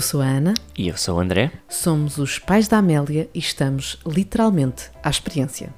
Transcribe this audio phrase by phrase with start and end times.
[0.00, 1.52] Eu sou a Ana, E eu sou o André.
[1.68, 5.74] somos os pais da Amélia e estamos literalmente à experiência.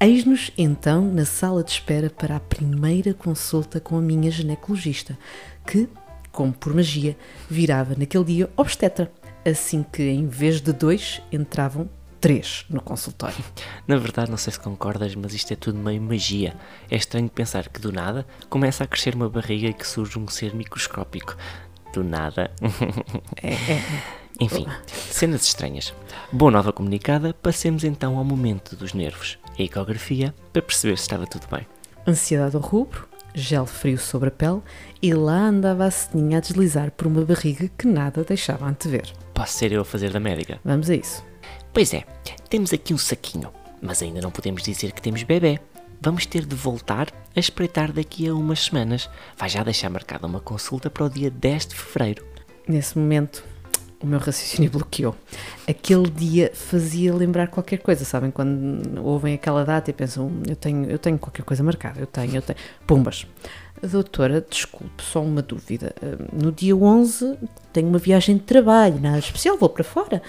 [0.00, 5.16] Eis-nos então na sala de espera para a primeira consulta com a minha ginecologista,
[5.64, 5.88] que,
[6.32, 7.16] como por magia,
[7.48, 9.12] virava naquele dia obstetra,
[9.48, 11.88] assim que em vez de dois entravam
[12.20, 13.36] três no consultório.
[13.86, 16.56] Na verdade, não sei se concordas, mas isto é tudo meio magia.
[16.90, 20.26] É estranho pensar que do nada começa a crescer uma barriga e que surge um
[20.26, 21.36] ser microscópico.
[21.94, 22.50] Do nada.
[23.40, 23.82] É, é,
[24.40, 24.66] Enfim,
[25.10, 25.94] cenas estranhas.
[26.32, 29.38] Boa nova comunicada, passemos então ao momento dos nervos.
[29.56, 31.64] A ecografia, para perceber se estava tudo bem.
[32.06, 34.60] ansiedade ao rubro, gel frio sobre a pele
[35.00, 39.12] e lá andava a ceninha a deslizar por uma barriga que nada deixava antever.
[39.32, 40.58] Posso ser eu a fazer da médica?
[40.64, 41.24] Vamos a isso.
[41.72, 42.02] Pois é,
[42.48, 45.60] temos aqui um saquinho, mas ainda não podemos dizer que temos bebê.
[46.04, 49.08] Vamos ter de voltar a espreitar daqui a umas semanas.
[49.38, 52.22] Vai já deixar marcada uma consulta para o dia 10 de fevereiro.
[52.68, 53.42] Nesse momento,
[54.02, 55.16] o meu raciocínio bloqueou.
[55.66, 58.30] Aquele dia fazia lembrar qualquer coisa, sabem?
[58.30, 62.36] Quando ouvem aquela data e pensam, eu tenho, eu tenho qualquer coisa marcada, eu tenho,
[62.36, 62.58] eu tenho.
[62.86, 63.26] Pumbas.
[63.82, 65.94] Doutora, desculpe, só uma dúvida.
[66.02, 67.38] Ah, No dia 11
[67.72, 70.20] tenho uma viagem de trabalho, nada especial, vou para fora.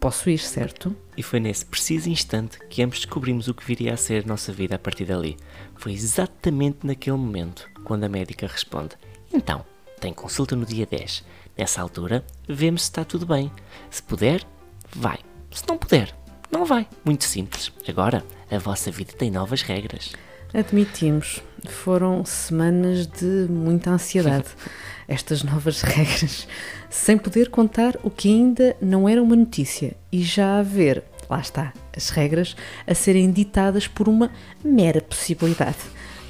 [0.00, 0.96] Posso ir, certo?
[1.14, 4.50] E foi nesse preciso instante que ambos descobrimos o que viria a ser a nossa
[4.50, 5.36] vida a partir dali.
[5.76, 8.96] Foi exatamente naquele momento quando a médica responde:
[9.30, 9.62] Então,
[10.00, 11.22] tem consulta no dia 10.
[11.54, 13.52] Nessa altura, vemos se está tudo bem.
[13.90, 14.42] Se puder,
[14.90, 15.18] vai.
[15.50, 16.16] Se não puder,
[16.50, 16.88] não vai.
[17.04, 17.70] Muito simples.
[17.86, 20.14] Agora, a vossa vida tem novas regras.
[20.52, 24.48] Admitimos, foram semanas de muita ansiedade.
[25.06, 26.46] Estas novas regras,
[26.88, 31.72] sem poder contar o que ainda não era uma notícia e já haver, lá está,
[31.96, 32.56] as regras
[32.86, 34.30] a serem ditadas por uma
[34.64, 35.78] mera possibilidade.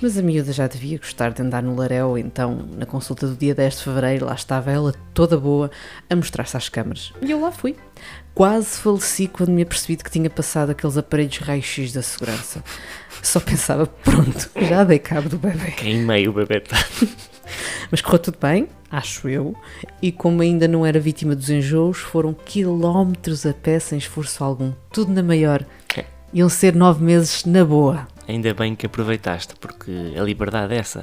[0.03, 3.55] Mas a miúda já devia gostar de andar no Laréu, então, na consulta do dia
[3.55, 5.71] 10 de fevereiro, lá estava ela toda boa
[6.09, 7.13] a mostrar-se às câmaras.
[7.21, 7.77] E eu lá fui.
[8.35, 12.65] Quase faleci quando me apercebi de que tinha passado aqueles aparelhos raio-x da segurança.
[13.23, 15.73] Só pensava, pronto, já dei cabo do bebê.
[15.73, 16.61] Queimei o bebê.
[16.61, 16.77] tá?
[17.91, 19.55] Mas correu tudo bem, acho eu,
[20.01, 24.73] e como ainda não era vítima dos enjoos, foram quilómetros a pé sem esforço algum.
[24.93, 25.67] Tudo na maior.
[26.33, 28.07] Iam ser nove meses na boa.
[28.31, 31.03] Ainda bem que aproveitaste, porque a liberdade é essa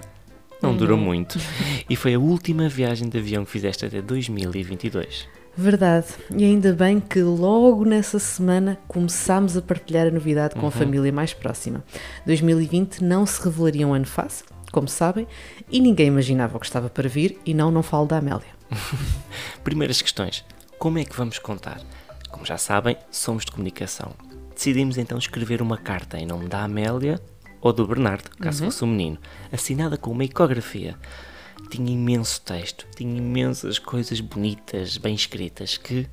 [0.62, 1.40] não durou muito.
[1.90, 5.28] E foi a última viagem de avião que fizeste até 2022.
[5.56, 6.08] Verdade.
[6.36, 11.12] E ainda bem que logo nessa semana começámos a partilhar a novidade com a família
[11.12, 11.84] mais próxima.
[12.26, 15.26] 2020 não se revelaria um ano fácil, como sabem,
[15.72, 18.48] e ninguém imaginava o que estava para vir, e não, não falo da Amélia.
[19.64, 20.44] Primeiras questões.
[20.78, 21.80] Como é que vamos contar?
[22.30, 24.27] Como já sabem, somos de comunicação.
[24.58, 27.22] Decidimos então escrever uma carta em nome da Amélia
[27.62, 29.20] ou do Bernardo, caso fosse um menino,
[29.52, 30.96] assinada com uma ecografia.
[31.70, 36.08] Tinha imenso texto, tinha imensas coisas bonitas, bem escritas, que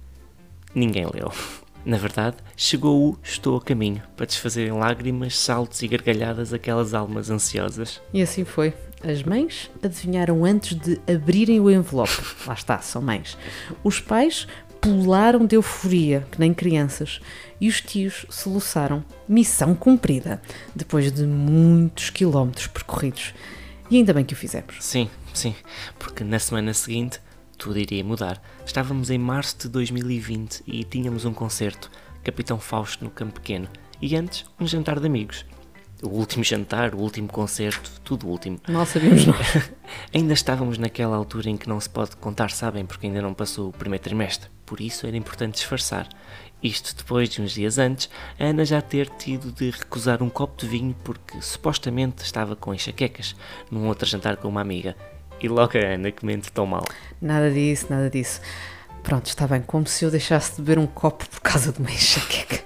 [0.75, 1.33] ninguém leu.
[1.87, 6.93] Na verdade, chegou o Estou a caminho para desfazer em lágrimas, saltos e gargalhadas aquelas
[6.93, 8.03] almas ansiosas.
[8.13, 8.75] E assim foi.
[9.03, 12.13] As mães adivinharam antes de abrirem o envelope.
[12.47, 13.37] Lá está, são mães.
[13.83, 14.47] Os pais
[14.85, 17.19] pularam de euforia, que nem crianças.
[17.59, 19.03] E os tios soluçaram.
[19.27, 20.43] Missão cumprida.
[20.77, 23.33] Depois de muitos quilómetros percorridos.
[23.91, 24.77] E ainda bem que o fizemos.
[24.81, 25.55] Sim, sim,
[25.99, 27.19] porque na semana seguinte
[27.57, 28.43] tudo iria mudar.
[28.67, 31.91] Estávamos em março de 2020 e tínhamos um concerto,
[32.23, 33.69] Capitão Fausto no Campo Pequeno,
[34.03, 35.47] e antes um jantar de amigos.
[36.05, 38.61] O último jantar, o último concerto, tudo o último.
[38.69, 39.71] Mal sabíamos nós.
[40.13, 43.71] Ainda estávamos naquela altura em que não se pode contar, sabem, porque ainda não passou
[43.71, 44.51] o primeiro trimestre.
[44.67, 46.07] Por isso era importante disfarçar.
[46.63, 50.61] Isto depois de uns dias antes, a Ana já ter tido de recusar um copo
[50.61, 53.35] de vinho porque supostamente estava com enxaquecas
[53.71, 54.95] num outro jantar com uma amiga.
[55.41, 56.85] E logo a Ana que mente tão mal.
[57.19, 58.43] Nada disso, nada disso.
[59.03, 61.91] Pronto, está bem, como se eu deixasse de beber um copo por causa de uma
[61.91, 62.63] enxaqueca.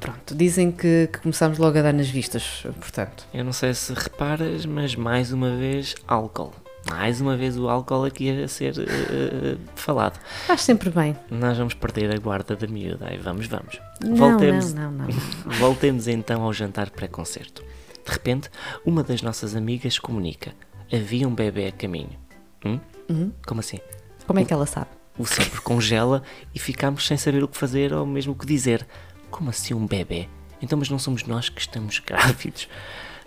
[0.00, 3.26] Pronto, dizem que, que começámos logo a dar nas vistas, portanto.
[3.32, 6.52] Eu não sei se reparas, mas mais uma vez álcool.
[6.90, 10.20] Mais uma vez o álcool aqui a ser eh, falado.
[10.46, 11.16] Faz sempre bem.
[11.30, 13.06] Nós vamos perder a guarda da miúda.
[13.08, 13.80] Aí vamos, vamos.
[14.02, 15.08] Não, Voltemos, não, não, não.
[15.58, 17.62] Voltemos então ao jantar pré-concerto.
[18.04, 18.50] De repente,
[18.84, 20.52] uma das nossas amigas comunica:
[20.92, 22.18] havia um bebê a caminho.
[22.64, 22.78] Hum?
[23.08, 23.32] Uhum.
[23.46, 23.78] Como assim?
[24.26, 24.88] Como é que ela sabe?
[25.18, 26.22] O cérebro congela
[26.54, 28.86] e ficamos sem saber o que fazer ou mesmo o que dizer.
[29.34, 30.28] Como assim um bebê?
[30.62, 32.68] Então, mas não somos nós que estamos grávidos.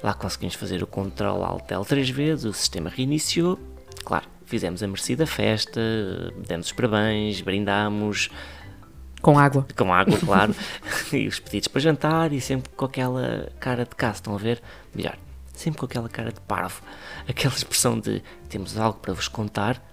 [0.01, 3.59] Lá conseguimos fazer o controle altel três vezes, o sistema reiniciou.
[4.06, 5.81] Claro, fizemos a merecida festa,
[6.48, 8.30] demos os parabéns, brindámos,
[9.21, 9.68] Com água.
[9.75, 10.56] com água, claro,
[11.12, 14.62] e os pedidos para jantar e sempre com aquela cara de cá, estão a ver?
[14.95, 15.18] Melhor,
[15.54, 16.81] sempre com aquela cara de parvo,
[17.27, 19.83] aquela expressão de temos algo para vos contar,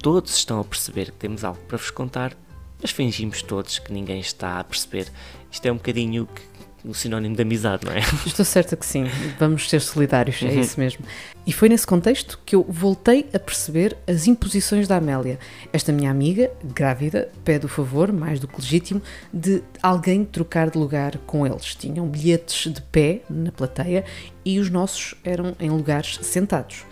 [0.00, 2.36] todos estão a perceber que temos algo para vos contar,
[2.80, 5.10] mas fingimos todos que ninguém está a perceber.
[5.54, 6.28] Isto é um bocadinho
[6.84, 8.00] o sinónimo de amizade, não é?
[8.26, 9.04] Estou certa que sim,
[9.38, 10.60] vamos ser solidários, é uhum.
[10.60, 11.04] isso mesmo.
[11.46, 15.38] E foi nesse contexto que eu voltei a perceber as imposições da Amélia.
[15.72, 19.00] Esta minha amiga, grávida, pede o favor, mais do que legítimo,
[19.32, 21.74] de alguém trocar de lugar com eles.
[21.76, 24.04] Tinham bilhetes de pé na plateia
[24.44, 26.84] e os nossos eram em lugares sentados.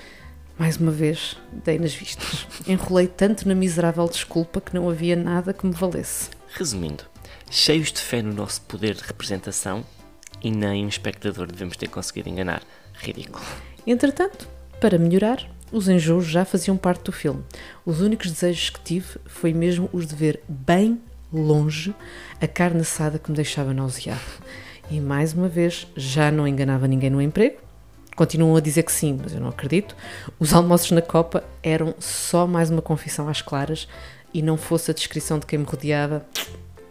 [0.57, 2.47] Mais uma vez, dei nas vistas.
[2.67, 6.31] Enrolei tanto na miserável desculpa que não havia nada que me valesse.
[6.55, 7.12] Resumindo,
[7.53, 9.85] cheios de fé no nosso poder de representação
[10.43, 12.63] e nem um espectador devemos ter conseguido enganar.
[12.95, 13.45] Ridículo.
[13.87, 14.49] Entretanto,
[14.81, 17.45] para melhorar, os enjoos já faziam parte do filme.
[17.85, 20.99] Os únicos desejos que tive foi mesmo os de ver bem
[21.31, 21.95] longe
[22.41, 24.21] a carne assada que me deixava nauseado.
[24.91, 27.59] E mais uma vez, já não enganava ninguém no emprego.
[28.17, 29.95] Continuam a dizer que sim, mas eu não acredito.
[30.41, 33.87] Os almoços na Copa eram só mais uma confissão às claras
[34.33, 36.27] e não fosse a descrição de quem me rodeava,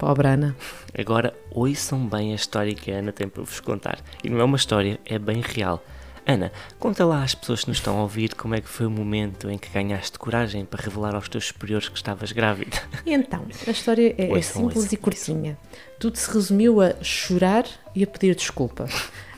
[0.01, 0.55] Pobre Ana.
[0.97, 3.99] Agora ouçam bem a história que a Ana tem para vos contar.
[4.23, 5.85] E não é uma história, é bem real.
[6.25, 8.89] Ana, conta lá às pessoas que nos estão a ouvir como é que foi o
[8.89, 12.81] momento em que ganhaste coragem para revelar aos teus superiores que estavas grávida.
[13.05, 15.55] E então, a história é, é simples e curtinha.
[15.99, 18.87] Tudo se resumiu a chorar e a pedir desculpa.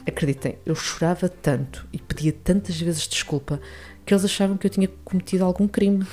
[0.08, 3.60] Acreditem, eu chorava tanto e pedia tantas vezes desculpa
[4.06, 6.08] que eles achavam que eu tinha cometido algum crime.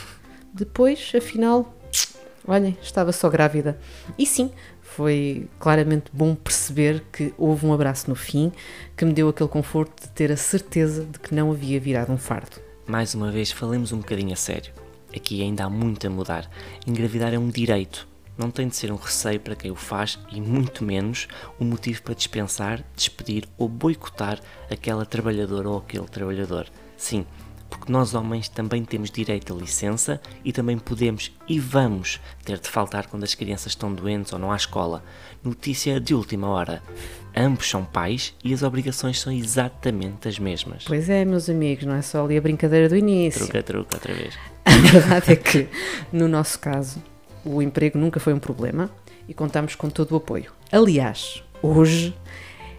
[0.52, 1.79] Depois, afinal,
[2.46, 3.78] olhem, estava só grávida.
[4.18, 4.50] E sim,
[4.82, 8.52] foi claramente bom perceber que houve um abraço no fim
[8.96, 12.18] que me deu aquele conforto de ter a certeza de que não havia virado um
[12.18, 12.60] fardo.
[12.86, 14.72] Mais uma vez, falemos um bocadinho a sério.
[15.14, 16.50] Aqui ainda há muito a mudar.
[16.86, 18.06] Engravidar é um direito,
[18.40, 21.28] não tem de ser um receio para quem o faz e muito menos
[21.60, 24.40] um motivo para dispensar, despedir ou boicotar
[24.70, 26.66] aquela trabalhadora ou aquele trabalhador.
[26.96, 27.26] Sim,
[27.80, 32.68] porque nós homens também temos direito a licença e também podemos e vamos ter de
[32.68, 35.02] faltar quando as crianças estão doentes ou não há escola.
[35.42, 36.82] Notícia de última hora.
[37.34, 40.84] Ambos são pais e as obrigações são exatamente as mesmas.
[40.86, 43.40] Pois é, meus amigos, não é só ali a brincadeira do início.
[43.46, 44.38] Truca, truca, outra vez.
[44.62, 45.68] A verdade é que,
[46.12, 47.02] no nosso caso,
[47.42, 48.90] o emprego nunca foi um problema
[49.26, 50.52] e contamos com todo o apoio.
[50.70, 52.14] Aliás, hoje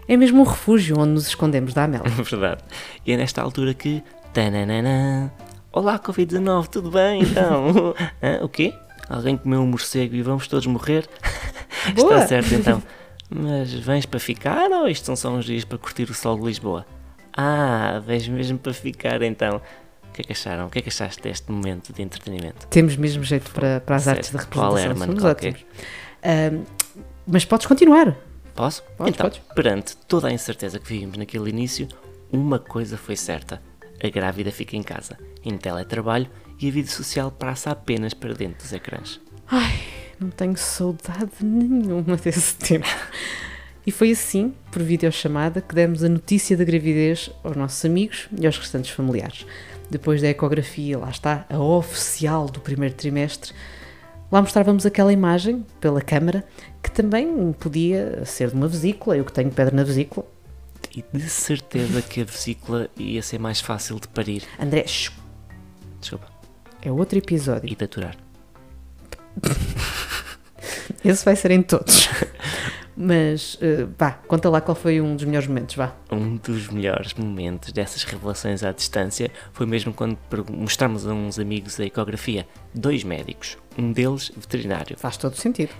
[0.06, 2.08] é mesmo um refúgio onde nos escondemos da Amélia.
[2.22, 2.62] Verdade.
[3.04, 4.00] E é nesta altura que
[4.32, 5.30] Tananana.
[5.70, 7.94] Olá, Covid-19, tudo bem então?
[8.42, 8.72] o quê?
[9.06, 11.06] Alguém comeu um morcego e vamos todos morrer?
[11.94, 12.82] Está certo então.
[13.28, 16.46] Mas vens para ficar ou isto são só uns dias para curtir o sol de
[16.46, 16.86] Lisboa?
[17.36, 19.60] Ah, vens mesmo para ficar então.
[20.08, 20.66] O que é que acharam?
[20.66, 22.66] O que é que achaste deste momento de entretenimento?
[22.68, 24.16] Temos mesmo jeito para, para as certo.
[24.16, 24.86] artes de representação.
[24.86, 25.12] Qual mano?
[25.12, 25.60] Somos ótimos.
[25.60, 26.64] Uh,
[27.26, 28.16] mas podes continuar.
[28.54, 28.82] Posso?
[28.96, 29.42] Podes, então, podes.
[29.54, 31.86] perante toda a incerteza que vivimos naquele início,
[32.30, 33.60] uma coisa foi certa
[34.02, 36.28] a grávida fica em casa, em teletrabalho
[36.60, 39.20] e a vida social passa apenas para dentro dos ecrãs.
[39.48, 39.80] Ai,
[40.18, 42.86] não tenho saudade nenhuma desse tempo.
[43.86, 48.46] E foi assim, por videochamada, que demos a notícia da gravidez aos nossos amigos e
[48.46, 49.44] aos restantes familiares.
[49.90, 53.52] Depois da ecografia, lá está, a oficial do primeiro trimestre,
[54.30, 56.44] lá mostrávamos aquela imagem pela câmara
[56.82, 60.26] que também podia ser de uma vesícula, eu que tenho pedra na vesícula,
[60.94, 64.42] e de certeza que a vesícula ia ser mais fácil de parir.
[64.60, 64.84] André,
[66.00, 66.26] desculpa.
[66.82, 67.70] É outro episódio.
[67.70, 68.16] E de aturar.
[71.04, 72.08] Esse vai ser em todos.
[72.96, 75.94] Mas uh, vá, conta lá qual foi um dos melhores momentos, vá.
[76.10, 80.18] Um dos melhores momentos dessas revelações à distância foi mesmo quando
[80.50, 82.46] mostramos a uns amigos a ecografia.
[82.74, 84.98] Dois médicos, um deles veterinário.
[84.98, 85.70] Faz todo sentido.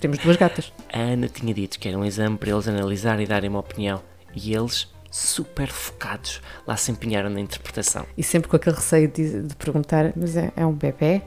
[0.00, 0.72] Temos duas gatas.
[0.92, 4.02] A Ana tinha dito que era um exame para eles analisarem e darem uma opinião
[4.34, 8.06] e eles, super focados, lá se empenharam na interpretação.
[8.16, 11.22] E sempre com aquele receio de, de perguntar: mas é, é um bebê?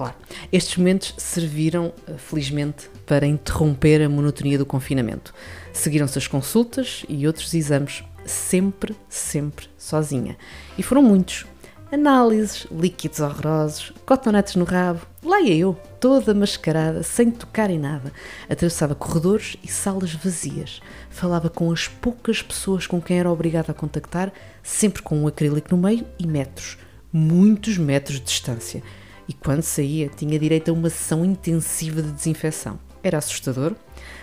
[0.00, 0.14] Claro.
[0.50, 5.34] Estes momentos serviram, eh, felizmente, para interromper a monotonia do confinamento.
[5.74, 10.38] Seguiram-se as consultas e outros exames, sempre, sempre sozinha.
[10.78, 11.44] E foram muitos.
[11.92, 15.00] Análises, líquidos horrorosos, cotonetes no rabo.
[15.22, 18.10] Lá ia eu, toda mascarada, sem tocar em nada.
[18.48, 20.80] Atravessava corredores e salas vazias.
[21.10, 25.74] Falava com as poucas pessoas com quem era obrigada a contactar, sempre com um acrílico
[25.76, 26.78] no meio e metros.
[27.12, 28.82] Muitos metros de distância.
[29.28, 32.80] E quando saía, tinha direito a uma sessão intensiva de desinfecção.
[33.02, 33.76] Era assustador,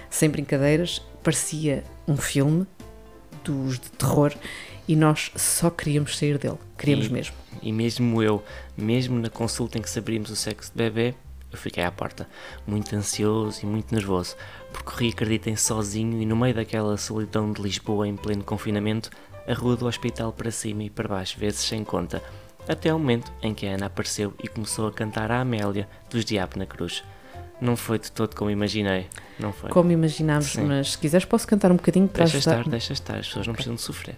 [0.10, 2.66] sem brincadeiras, parecia um filme
[3.44, 4.34] dos de terror
[4.88, 6.58] e nós só queríamos sair dele.
[6.78, 7.36] Queríamos e, mesmo.
[7.62, 8.44] E mesmo eu,
[8.76, 11.16] mesmo na consulta em que sabríamos o sexo de bebê,
[11.52, 12.28] eu fiquei à porta,
[12.66, 14.36] muito ansioso e muito nervoso.
[14.72, 19.10] Percorri, acreditem, sozinho e no meio daquela solidão de Lisboa em pleno confinamento,
[19.48, 22.22] a rua do hospital para cima e para baixo, vezes sem conta.
[22.68, 26.26] Até ao momento em que a Ana apareceu e começou a cantar a Amélia dos
[26.26, 27.02] Diabo na Cruz.
[27.62, 29.08] Não foi de todo como imaginei.
[29.40, 29.70] Não foi.
[29.72, 32.58] Como imaginámos, mas se quiseres posso cantar um bocadinho para Deixa ajudar.
[32.60, 34.18] estar, deixa estar, as pessoas não precisam de sofrer.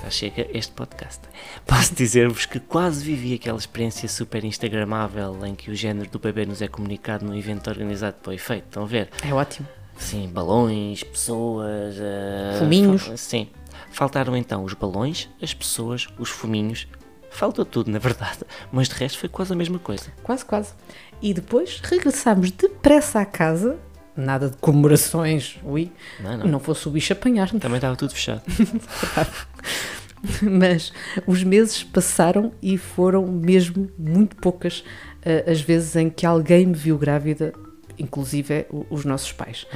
[0.00, 1.20] Já chega este podcast.
[1.66, 6.44] Posso dizer-vos que quase vivi aquela experiência super instagramável em que o género do bebê
[6.46, 8.64] nos é comunicado num evento organizado para o efeito.
[8.66, 9.10] Estão a ver?
[9.24, 9.68] É ótimo.
[9.96, 11.96] Sim, balões, pessoas.
[11.98, 13.10] eh, Fuminhos.
[13.16, 13.48] Sim.
[13.92, 16.88] Faltaram então os balões, as pessoas, os fuminhos.
[17.30, 18.40] Faltou tudo, na verdade.
[18.72, 20.06] Mas de resto foi quase a mesma coisa.
[20.22, 20.72] Quase, quase.
[21.20, 23.78] E depois regressámos depressa à casa.
[24.16, 25.90] Nada de comemorações, ui.
[26.20, 26.46] Não, não.
[26.46, 27.62] Não fosse o bicho apanhar-nos.
[27.62, 28.42] Também estava tudo fechado.
[30.42, 30.92] Mas
[31.26, 34.84] os meses passaram e foram mesmo muito poucas
[35.24, 37.52] eh, as vezes em que alguém me viu grávida,
[37.98, 39.66] inclusive os nossos pais.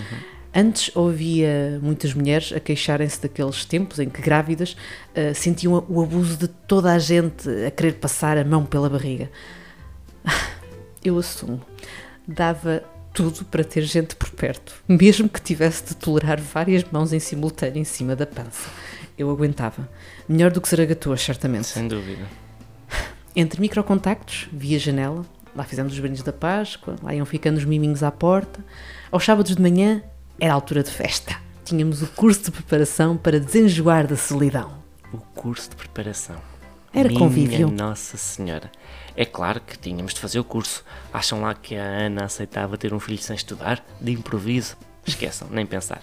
[0.54, 4.76] Antes ouvia muitas mulheres a queixarem-se daqueles tempos em que grávidas
[5.14, 9.30] eh, sentiam o abuso de toda a gente a querer passar a mão pela barriga.
[11.04, 11.60] Eu assumo.
[12.26, 12.82] Dava
[13.16, 17.78] tudo para ter gente por perto, mesmo que tivesse de tolerar várias mãos em simultâneo
[17.78, 18.68] em cima da pança.
[19.16, 19.88] Eu aguentava.
[20.28, 21.68] Melhor do que zaragatuas, certamente.
[21.68, 22.26] Sem dúvida.
[23.34, 28.02] Entre microcontactos, via janela, lá fizemos os brindes da Páscoa, lá iam ficando os miminhos
[28.02, 28.62] à porta.
[29.10, 30.02] Aos sábados de manhã
[30.38, 31.36] era a altura de festa.
[31.64, 34.74] Tínhamos o curso de preparação para desenjoar da solidão.
[35.10, 36.36] O curso de preparação.
[36.92, 37.70] Era Minha convívio.
[37.70, 38.70] Nossa Senhora.
[39.16, 40.84] É claro que tínhamos de fazer o curso.
[41.12, 43.84] Acham lá que a Ana aceitava ter um filho sem estudar?
[44.00, 44.76] De improviso?
[45.06, 46.02] Esqueçam, nem pensar.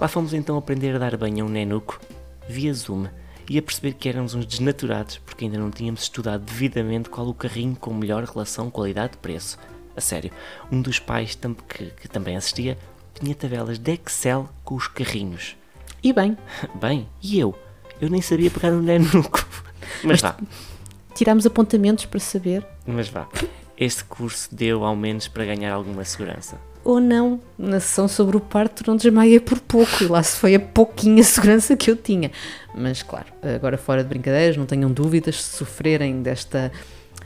[0.00, 2.00] Lá fomos então aprender a dar banho a um nenuco
[2.48, 3.06] via Zoom
[3.50, 7.34] e a perceber que éramos uns desnaturados porque ainda não tínhamos estudado devidamente qual o
[7.34, 9.58] carrinho com melhor relação qualidade-preço.
[9.96, 10.30] A sério,
[10.72, 12.78] um dos pais tam- que, que também assistia
[13.12, 15.56] tinha tabelas de Excel com os carrinhos.
[16.02, 16.36] E bem,
[16.80, 17.54] Bem, e eu?
[18.00, 19.46] Eu nem sabia pegar um nenuco.
[20.02, 20.36] Mas vá,
[21.14, 23.26] tirámos apontamentos para saber mas vá.
[23.76, 26.58] Este curso deu ao menos para ganhar alguma segurança.
[26.84, 27.40] ou não.
[27.58, 31.24] Na sessão sobre o parto não desmaiei por pouco e lá se foi a pouquinha
[31.24, 32.30] segurança que eu tinha.
[32.74, 36.70] Mas claro, agora fora de brincadeiras, não tenham dúvidas se sofrerem desta,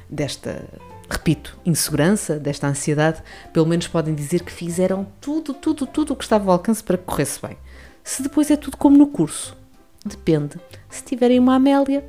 [0.09, 0.65] desta,
[1.11, 6.25] repito, insegurança, desta ansiedade, pelo menos podem dizer que fizeram tudo, tudo, tudo o que
[6.25, 7.59] estava ao alcance para que corresse bem.
[8.05, 9.57] Se depois é tudo como no curso,
[10.07, 10.57] depende.
[10.89, 12.05] Se tiverem uma Amélia,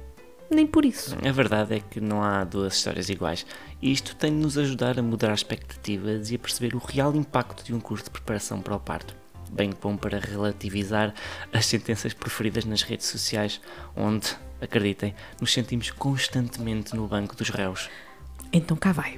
[0.50, 1.15] nem por isso.
[1.24, 3.46] A verdade é que não há duas histórias iguais.
[3.82, 7.15] E isto tem de nos ajudar a mudar as expectativas e a perceber o real
[7.15, 9.15] impacto de um curso de preparação para o parto.
[9.51, 11.13] Bem bom para relativizar
[11.51, 13.60] as sentenças preferidas nas redes sociais,
[13.96, 17.89] onde, acreditem, nos sentimos constantemente no banco dos réus.
[18.51, 19.18] Então cá vai.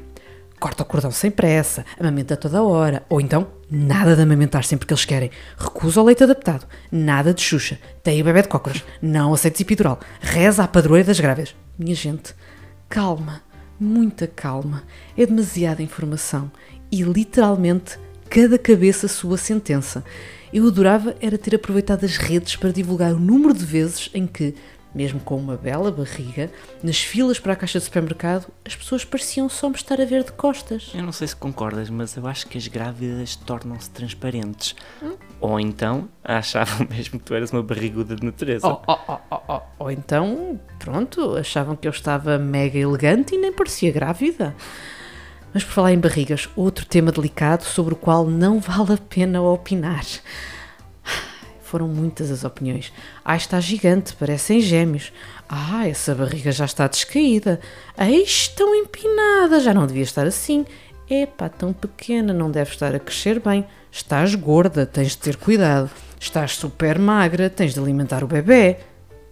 [0.62, 4.94] Corta o cordão sem pressa, amamenta toda hora, ou então nada de amamentar sempre que
[4.94, 5.32] eles querem.
[5.58, 10.00] Recusa o leite adaptado, nada de xuxa, tem o bebê de cócoras, não aceites epidural,
[10.20, 11.56] reza à padroeira das grávidas.
[11.80, 12.36] Minha gente,
[12.88, 13.41] calma,
[13.80, 14.84] muita calma.
[15.18, 16.51] É demasiada informação
[16.91, 17.98] e literalmente
[18.30, 20.03] cada cabeça sua sentença.
[20.53, 24.53] Eu adorava era ter aproveitado as redes para divulgar o número de vezes em que,
[24.94, 26.52] mesmo com uma bela barriga,
[26.84, 30.24] nas filas para a caixa de supermercado, as pessoas pareciam só me estar a ver
[30.24, 30.92] de costas.
[30.94, 34.76] Eu não sei se concordas, mas eu acho que as grávidas tornam-se transparentes.
[35.40, 38.68] Ou então achavam mesmo que tu eras uma barriguda de natureza.
[38.68, 39.62] Oh, oh, oh, oh, oh.
[39.80, 44.56] Ou então, pronto, achavam que eu estava mega elegante e nem parecia grávida.
[45.54, 49.42] Mas por falar em barrigas, outro tema delicado sobre o qual não vale a pena
[49.42, 50.06] opinar.
[51.72, 52.92] Foram muitas as opiniões.
[53.24, 55.13] Ah, está gigante, parecem gêmeos.
[55.48, 57.62] Ah, essa barriga já está descaída.
[57.98, 60.66] Eis, tão empinada, já não devia estar assim.
[61.10, 63.66] Epá, tão pequena, não deve estar a crescer bem.
[63.90, 65.90] Estás gorda, tens de ter cuidado.
[66.20, 68.75] Estás super magra, tens de alimentar o bebê.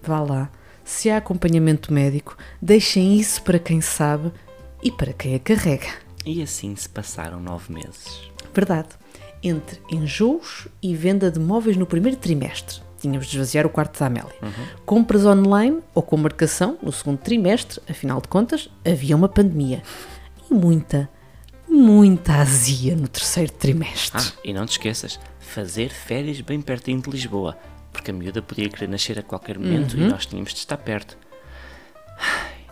[0.02, 0.50] Vá lá.
[0.86, 4.32] Se há acompanhamento médico, deixem isso para quem sabe
[4.82, 5.90] e para quem a carrega.
[6.26, 8.32] E assim se passaram nove meses.
[8.54, 8.99] Verdade.
[9.42, 12.82] Entre enjoos e venda de móveis no primeiro trimestre.
[13.00, 14.36] Tínhamos de esvaziar o quarto da Amélia.
[14.86, 19.82] Compras online ou com marcação no segundo trimestre, afinal de contas, havia uma pandemia.
[20.52, 21.10] E muita,
[21.68, 24.22] muita azia no terceiro trimestre.
[24.22, 27.58] Ah, e não te esqueças, fazer férias bem pertinho de Lisboa,
[27.94, 31.18] porque a miúda podia querer nascer a qualquer momento e nós tínhamos de estar perto.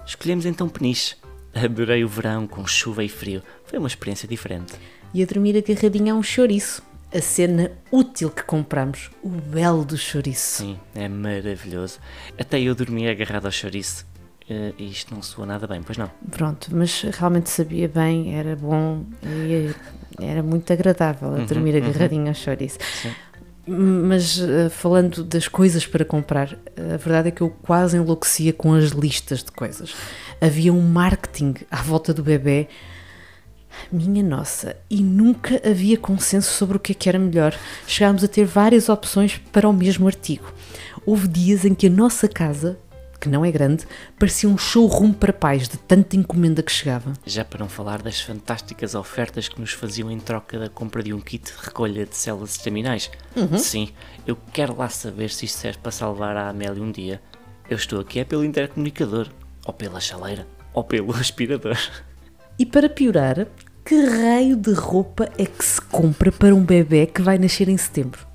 [0.06, 1.16] Escolhemos então Peniche.
[1.54, 3.42] Adorei o verão com chuva e frio.
[3.66, 4.74] Foi uma experiência diferente.
[5.18, 6.84] E a dormir agarradinha a um chouriço.
[7.12, 9.10] A cena útil que compramos.
[9.24, 10.62] O belo do chouriço.
[10.62, 11.98] Sim, é maravilhoso.
[12.38, 14.06] Até eu dormi agarrado ao chouriço.
[14.48, 16.12] E isto não soa nada bem, pois não?
[16.30, 19.74] Pronto, mas realmente sabia bem, era bom e
[20.22, 22.78] era muito agradável a dormir agarradinho ao chouriço.
[23.66, 28.72] Mas uh, falando das coisas para comprar, a verdade é que eu quase enlouquecia com
[28.76, 29.96] as listas de coisas.
[30.40, 32.68] Havia um marketing à volta do bebê.
[33.92, 37.54] Minha nossa, e nunca havia consenso sobre o que, é que era melhor.
[37.88, 40.52] Chegámos a ter várias opções para o mesmo artigo.
[41.06, 42.78] Houve dias em que a nossa casa
[43.20, 43.86] que não é grande,
[44.18, 47.14] parecia um showroom para pais de tanta encomenda que chegava.
[47.26, 51.14] Já para não falar das fantásticas ofertas que nos faziam em troca da compra de
[51.14, 53.10] um kit de recolha de células estaminais.
[53.36, 53.58] Uhum.
[53.58, 53.90] Sim,
[54.26, 57.22] eu quero lá saber se isto serve para salvar a Amélia um dia.
[57.70, 59.28] Eu estou aqui é pelo intercomunicador,
[59.66, 61.78] ou pela chaleira, ou pelo aspirador.
[62.58, 63.48] E para piorar,
[63.88, 67.78] que raio de roupa é que se compra para um bebê que vai nascer em
[67.78, 68.28] setembro?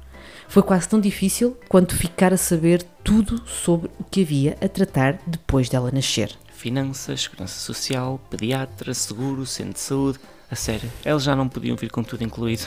[0.49, 5.19] Foi quase tão difícil quanto ficar a saber tudo sobre o que havia a tratar
[5.27, 6.35] depois dela nascer.
[6.55, 10.19] Finanças, segurança social, pediatra, seguro, centro de saúde.
[10.51, 12.65] A sério, eles já não podiam vir com tudo incluído.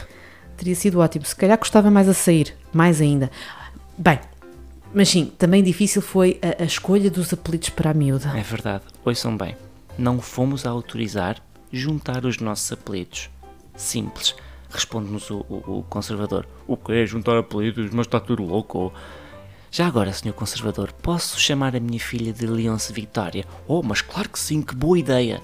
[0.55, 3.31] Teria sido ótimo, se calhar custava mais a sair, mais ainda.
[3.97, 4.19] Bem,
[4.93, 8.31] mas sim, também difícil foi a, a escolha dos apelidos para a miúda.
[8.37, 9.57] É verdade, ouçam bem,
[9.97, 11.41] não fomos a autorizar
[11.77, 13.29] juntar os nossos apelidos.
[13.75, 14.35] Simples.
[14.69, 17.91] Responde-nos o, o, o, conservador: O que é juntar apelidos?
[17.91, 18.93] Mas está tudo louco.
[19.71, 23.45] Já agora, senhor conservador, posso chamar a minha filha de Leonce Vitória?
[23.67, 25.41] Oh, mas claro que sim, que boa ideia!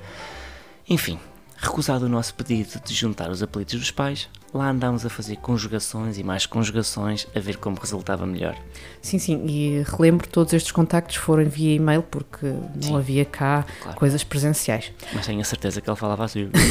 [0.90, 1.20] Enfim,
[1.58, 6.18] recusado o nosso pedido de juntar os apelidos dos pais, lá andámos a fazer conjugações
[6.18, 8.56] e mais conjugações a ver como resultava melhor.
[9.02, 13.66] Sim, sim, e relembro todos estes contactos foram via e-mail porque não sim, havia cá
[13.82, 13.98] claro.
[13.98, 14.92] coisas presenciais.
[15.14, 16.50] Mas tenho a certeza que ele falava assim.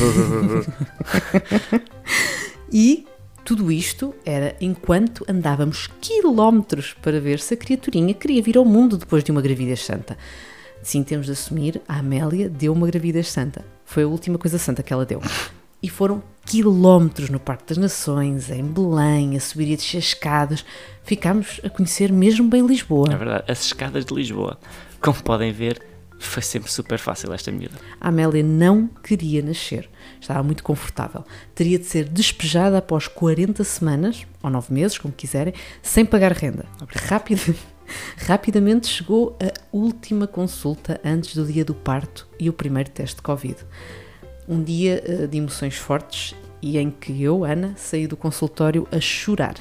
[2.73, 3.05] E
[3.45, 8.97] tudo isto era enquanto andávamos quilómetros para ver se a criaturinha queria vir ao mundo
[8.97, 10.17] depois de uma gravidez santa.
[10.83, 13.65] Sim, temos de assumir, a Amélia deu uma gravidez santa.
[13.85, 15.21] Foi a última coisa santa que ela deu.
[15.83, 20.65] E foram quilómetros no Parque das Nações, em Belém, a subir e descer escadas.
[21.05, 23.13] Ficámos a conhecer mesmo bem Lisboa.
[23.13, 24.59] É verdade, as escadas de Lisboa.
[25.01, 25.81] Como podem ver,
[26.21, 27.77] foi sempre super fácil esta miúda.
[28.01, 29.89] A Amélia não queria nascer.
[30.21, 31.25] Estava muito confortável.
[31.55, 36.67] Teria de ser despejada após 40 semanas, ou 9 meses, como quiserem, sem pagar renda.
[37.09, 37.55] Rápido,
[38.19, 43.23] rapidamente chegou a última consulta antes do dia do parto e o primeiro teste de
[43.23, 43.57] Covid.
[44.51, 48.99] Um dia eh, de emoções fortes e em que eu, Ana, saí do consultório a
[48.99, 49.55] chorar.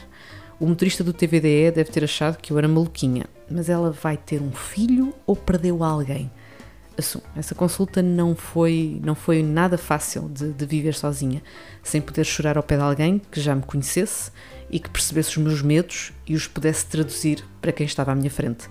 [0.60, 4.42] O motorista do TVDE deve ter achado que eu era maluquinha, mas ela vai ter
[4.42, 6.32] um filho ou perdeu alguém?
[7.36, 11.42] essa consulta não foi, não foi nada fácil de, de, viver sozinha,
[11.82, 14.32] sem poder chorar ao pé de alguém que já me conhecesse
[14.70, 18.30] e que percebesse os meus medos e os pudesse traduzir para quem estava à minha
[18.30, 18.68] frente.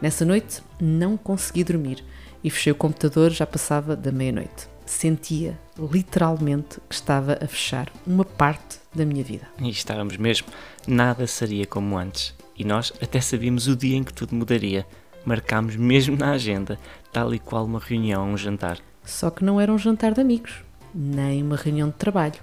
[0.00, 2.04] Nessa noite não consegui dormir
[2.44, 4.71] e fechei o computador, já passava da meia-noite.
[4.84, 9.48] Sentia literalmente que estava a fechar uma parte da minha vida.
[9.58, 10.48] E estávamos mesmo.
[10.86, 12.34] Nada seria como antes.
[12.56, 14.86] E nós até sabíamos o dia em que tudo mudaria
[15.24, 16.78] marcámos mesmo na agenda,
[17.12, 18.78] tal e qual uma reunião, um jantar.
[19.04, 20.62] Só que não era um jantar de amigos,
[20.94, 22.40] nem uma reunião de trabalho.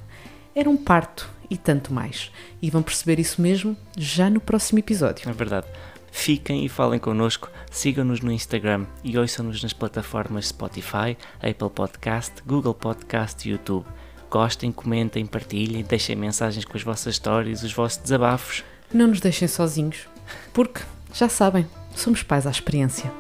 [0.56, 2.32] Era um parto e tanto mais.
[2.62, 5.30] E vão perceber isso mesmo já no próximo episódio.
[5.30, 5.68] É verdade.
[6.12, 12.74] Fiquem e falem connosco, sigam-nos no Instagram e ouçam-nos nas plataformas Spotify, Apple Podcast, Google
[12.74, 13.86] Podcast e YouTube.
[14.30, 18.64] Gostem, comentem, partilhem, deixem mensagens com as vossas histórias, os vossos desabafos.
[18.94, 20.08] Não nos deixem sozinhos,
[20.54, 20.82] porque,
[21.14, 23.12] já sabem, Somos pais à experiência.